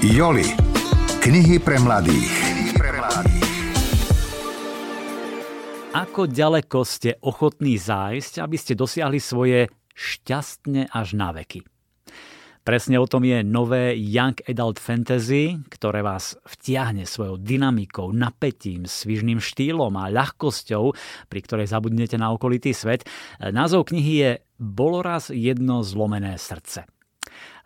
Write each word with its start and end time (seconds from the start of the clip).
Joli. 0.00 0.48
Knihy 1.20 1.60
pre 1.60 1.76
mladých. 1.76 2.32
Ako 5.92 6.24
ďaleko 6.24 6.88
ste 6.88 7.20
ochotní 7.20 7.76
zájsť, 7.76 8.40
aby 8.40 8.56
ste 8.56 8.72
dosiahli 8.72 9.20
svoje 9.20 9.68
šťastne 9.92 10.88
až 10.88 11.20
na 11.20 11.36
veky? 11.36 11.60
Presne 12.64 12.96
o 12.96 13.04
tom 13.04 13.28
je 13.28 13.44
nové 13.44 13.92
Young 14.00 14.40
Adult 14.48 14.80
Fantasy, 14.80 15.60
ktoré 15.68 16.00
vás 16.00 16.32
vtiahne 16.48 17.04
svojou 17.04 17.36
dynamikou, 17.36 18.16
napätím, 18.16 18.88
svižným 18.88 19.36
štýlom 19.36 19.92
a 20.00 20.08
ľahkosťou, 20.08 20.96
pri 21.28 21.40
ktorej 21.44 21.68
zabudnete 21.68 22.16
na 22.16 22.32
okolitý 22.32 22.72
svet. 22.72 23.04
Názov 23.36 23.92
knihy 23.92 24.14
je 24.16 24.30
Bolo 24.56 25.04
raz 25.04 25.28
jedno 25.28 25.84
zlomené 25.84 26.40
srdce. 26.40 26.88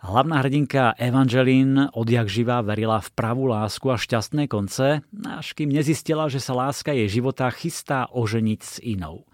Hlavná 0.04 0.44
hrdinka 0.44 0.92
Evangeline 1.00 1.88
odjak 1.96 2.28
živa 2.28 2.60
verila 2.60 3.00
v 3.00 3.08
pravú 3.16 3.48
lásku 3.48 3.88
a 3.88 3.96
šťastné 3.96 4.52
konce, 4.52 5.00
až 5.24 5.46
kým 5.56 5.72
nezistila, 5.72 6.28
že 6.28 6.44
sa 6.44 6.52
láska 6.52 6.92
jej 6.92 7.08
života 7.08 7.48
chystá 7.48 8.04
oženiť 8.12 8.60
s 8.60 8.84
inou. 8.84 9.24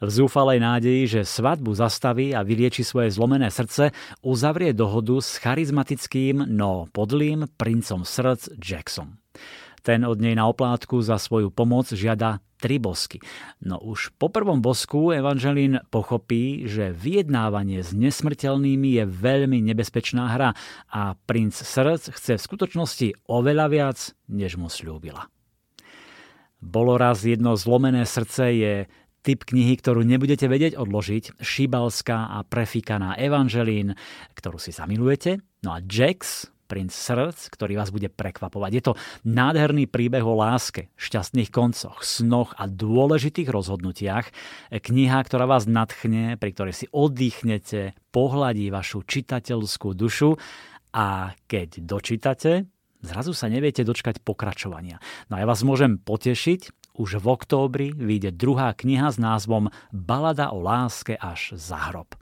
V 0.00 0.08
zúfalej 0.08 0.64
nádeji, 0.64 1.20
že 1.20 1.28
svadbu 1.28 1.76
zastaví 1.76 2.32
a 2.32 2.40
vylieči 2.40 2.80
svoje 2.80 3.12
zlomené 3.12 3.52
srdce, 3.52 3.92
uzavrie 4.24 4.72
dohodu 4.72 5.20
s 5.20 5.36
charizmatickým, 5.36 6.48
no 6.48 6.88
podlým 6.96 7.44
princom 7.60 8.00
srdc 8.00 8.56
Jackson. 8.56 9.20
Ten 9.86 10.02
od 10.02 10.18
nej 10.18 10.34
na 10.34 10.50
oplátku 10.50 10.98
za 10.98 11.14
svoju 11.14 11.54
pomoc 11.54 11.94
žiada 11.94 12.42
tri 12.58 12.82
bosky. 12.82 13.22
No 13.62 13.78
už 13.78 14.10
po 14.18 14.34
prvom 14.34 14.58
bosku 14.58 15.14
Evangelín 15.14 15.78
pochopí, 15.94 16.66
že 16.66 16.90
vyjednávanie 16.90 17.86
s 17.86 17.94
nesmrteľnými 17.94 18.98
je 18.98 19.04
veľmi 19.06 19.62
nebezpečná 19.62 20.34
hra 20.34 20.58
a 20.90 21.14
princ 21.14 21.54
srdc 21.54 22.10
chce 22.18 22.32
v 22.34 22.46
skutočnosti 22.50 23.08
oveľa 23.30 23.66
viac, 23.70 23.98
než 24.26 24.58
mu 24.58 24.66
slúbila. 24.66 25.30
Bolo 26.58 26.98
raz 26.98 27.22
jedno 27.22 27.54
zlomené 27.54 28.02
srdce 28.10 28.44
je 28.58 28.74
typ 29.22 29.46
knihy, 29.46 29.78
ktorú 29.78 30.02
nebudete 30.02 30.50
vedieť 30.50 30.74
odložiť, 30.74 31.38
šibalská 31.38 32.34
a 32.34 32.42
prefikaná 32.42 33.14
Evangelín, 33.14 33.94
ktorú 34.34 34.58
si 34.58 34.74
zamilujete. 34.74 35.38
No 35.62 35.74
a 35.74 35.82
Jax, 35.82 36.50
princ 36.66 36.90
srdc, 36.90 37.38
ktorý 37.54 37.78
vás 37.78 37.94
bude 37.94 38.10
prekvapovať. 38.10 38.70
Je 38.74 38.82
to 38.82 38.92
nádherný 39.22 39.86
príbeh 39.86 40.26
o 40.26 40.34
láske, 40.34 40.90
šťastných 40.98 41.54
koncoch, 41.54 42.02
snoch 42.02 42.52
a 42.58 42.66
dôležitých 42.66 43.46
rozhodnutiach. 43.46 44.26
Kniha, 44.74 45.18
ktorá 45.22 45.46
vás 45.46 45.70
nadchne, 45.70 46.34
pri 46.36 46.50
ktorej 46.50 46.74
si 46.74 46.86
oddychnete, 46.90 47.94
pohľadí 48.10 48.68
vašu 48.74 49.06
čitateľskú 49.06 49.94
dušu 49.94 50.34
a 50.90 51.32
keď 51.46 51.86
dočítate, 51.86 52.66
zrazu 53.04 53.30
sa 53.30 53.46
neviete 53.46 53.86
dočkať 53.86 54.24
pokračovania. 54.24 54.98
No 55.30 55.38
a 55.38 55.44
ja 55.44 55.46
vás 55.46 55.62
môžem 55.62 56.02
potešiť, 56.02 56.74
už 56.96 57.20
v 57.20 57.26
októbri 57.28 57.88
vyjde 57.92 58.32
druhá 58.32 58.72
kniha 58.72 59.12
s 59.12 59.20
názvom 59.20 59.68
Balada 59.92 60.48
o 60.48 60.64
láske 60.64 61.12
až 61.12 61.52
za 61.52 61.92
hrob. 61.92 62.16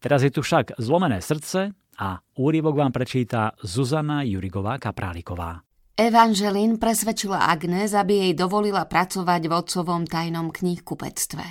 Teraz 0.00 0.24
je 0.24 0.32
tu 0.32 0.40
však 0.40 0.78
zlomené 0.80 1.20
srdce, 1.20 1.76
a 2.00 2.16
úryvok 2.40 2.80
vám 2.80 2.92
prečíta 2.96 3.52
Zuzana 3.60 4.24
Jurigová 4.24 4.80
Kapráliková. 4.80 5.60
Evangelín 6.00 6.80
presvedčila 6.80 7.44
Agnes, 7.52 7.92
aby 7.92 8.24
jej 8.24 8.32
dovolila 8.32 8.88
pracovať 8.88 9.42
v 9.44 9.52
otcovom 9.52 10.08
tajnom 10.08 10.48
knihkupectve. 10.48 11.44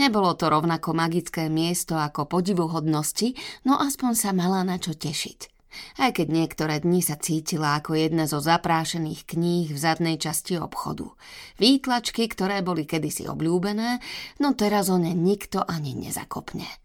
Nebolo 0.00 0.32
to 0.40 0.48
rovnako 0.48 0.96
magické 0.96 1.52
miesto 1.52 2.00
ako 2.00 2.24
podivuhodnosti, 2.24 3.36
no 3.68 3.76
aspoň 3.76 4.12
sa 4.16 4.32
mala 4.32 4.64
na 4.64 4.80
čo 4.80 4.96
tešiť. 4.96 5.52
Aj 6.00 6.14
keď 6.16 6.26
niektoré 6.32 6.80
dni 6.80 7.04
sa 7.04 7.20
cítila 7.20 7.76
ako 7.76 7.98
jedna 7.98 8.24
zo 8.24 8.40
zaprášených 8.40 9.26
kníh 9.26 9.68
v 9.68 9.78
zadnej 9.78 10.16
časti 10.16 10.56
obchodu. 10.56 11.12
Výtlačky, 11.60 12.24
ktoré 12.30 12.64
boli 12.64 12.88
kedysi 12.88 13.28
obľúbené, 13.28 14.00
no 14.40 14.48
teraz 14.56 14.88
o 14.88 14.96
ne 14.96 15.12
nikto 15.12 15.60
ani 15.60 15.92
nezakopne. 15.98 16.83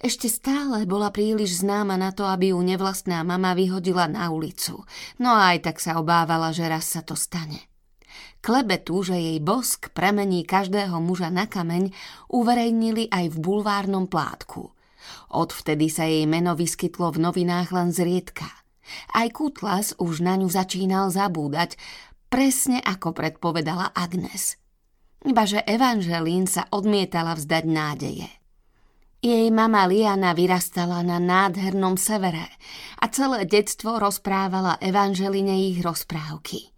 Ešte 0.00 0.32
stále 0.32 0.88
bola 0.88 1.12
príliš 1.12 1.60
známa 1.60 2.00
na 2.00 2.08
to, 2.16 2.24
aby 2.24 2.56
ju 2.56 2.58
nevlastná 2.64 3.20
mama 3.20 3.52
vyhodila 3.52 4.08
na 4.08 4.32
ulicu. 4.32 4.88
No 5.20 5.36
a 5.36 5.52
aj 5.52 5.68
tak 5.68 5.76
sa 5.76 6.00
obávala, 6.00 6.56
že 6.56 6.64
raz 6.64 6.88
sa 6.88 7.04
to 7.04 7.12
stane. 7.12 7.68
Klebetu, 8.40 9.04
že 9.04 9.20
jej 9.20 9.36
bosk 9.44 9.92
premení 9.92 10.48
každého 10.48 10.96
muža 11.04 11.28
na 11.28 11.44
kameň, 11.44 11.92
uverejnili 12.32 13.12
aj 13.12 13.28
v 13.28 13.36
bulvárnom 13.44 14.08
plátku. 14.08 14.72
Odvtedy 15.36 15.92
sa 15.92 16.08
jej 16.08 16.24
meno 16.24 16.56
vyskytlo 16.56 17.12
v 17.12 17.20
novinách 17.20 17.68
len 17.68 17.92
zriedka. 17.92 18.48
Aj 19.12 19.28
Kutlas 19.28 19.92
už 20.00 20.24
na 20.24 20.40
ňu 20.40 20.48
začínal 20.48 21.12
zabúdať, 21.12 21.76
presne 22.32 22.80
ako 22.80 23.12
predpovedala 23.12 23.92
Agnes. 23.92 24.56
Ibaže 25.28 25.60
Evangelín 25.68 26.48
sa 26.48 26.64
odmietala 26.72 27.36
vzdať 27.36 27.64
nádeje. 27.68 28.39
Jej 29.20 29.52
mama 29.52 29.84
Liana 29.84 30.32
vyrastala 30.32 31.04
na 31.04 31.20
nádhernom 31.20 32.00
severe 32.00 32.56
a 32.96 33.04
celé 33.12 33.44
detstvo 33.44 34.00
rozprávala 34.00 34.80
Evangeline 34.80 35.60
ich 35.60 35.84
rozprávky. 35.84 36.72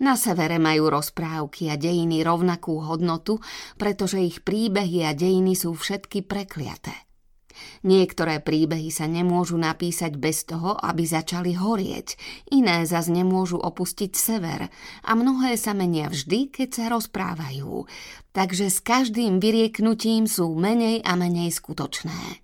Na 0.00 0.16
severe 0.16 0.56
majú 0.56 0.88
rozprávky 0.88 1.68
a 1.68 1.76
dejiny 1.76 2.24
rovnakú 2.24 2.80
hodnotu, 2.80 3.44
pretože 3.76 4.16
ich 4.16 4.40
príbehy 4.40 5.04
a 5.04 5.12
dejiny 5.12 5.52
sú 5.52 5.76
všetky 5.76 6.24
prekliaté. 6.24 7.07
Niektoré 7.86 8.42
príbehy 8.42 8.90
sa 8.90 9.06
nemôžu 9.06 9.54
napísať 9.54 10.18
bez 10.18 10.42
toho, 10.48 10.74
aby 10.74 11.06
začali 11.06 11.54
horieť, 11.54 12.18
iné 12.50 12.82
zas 12.88 13.06
nemôžu 13.06 13.62
opustiť 13.62 14.12
sever 14.12 14.66
a 15.06 15.10
mnohé 15.14 15.54
sa 15.54 15.74
menia 15.78 16.10
vždy, 16.10 16.50
keď 16.50 16.68
sa 16.74 16.84
rozprávajú. 16.90 17.86
Takže 18.34 18.66
s 18.70 18.82
každým 18.82 19.38
vyrieknutím 19.38 20.26
sú 20.26 20.54
menej 20.58 21.02
a 21.06 21.14
menej 21.14 21.54
skutočné. 21.54 22.42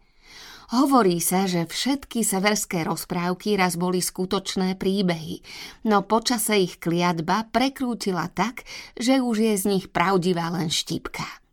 Hovorí 0.72 1.20
sa, 1.20 1.44
že 1.44 1.68
všetky 1.68 2.24
severské 2.24 2.82
rozprávky 2.88 3.54
raz 3.54 3.76
boli 3.76 4.00
skutočné 4.00 4.80
príbehy, 4.80 5.44
no 5.86 6.02
počase 6.02 6.56
ich 6.56 6.80
kliatba 6.80 7.46
prekrútila 7.52 8.32
tak, 8.32 8.64
že 8.96 9.20
už 9.20 9.36
je 9.44 9.54
z 9.60 9.64
nich 9.68 9.86
pravdivá 9.92 10.48
len 10.50 10.72
štipka. 10.72 11.26